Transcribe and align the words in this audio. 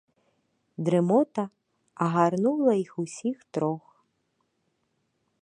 Дрымота 0.87 1.43
агарнула 2.07 2.73
іх 2.85 2.93
усіх 3.05 3.37
трох. 3.59 3.83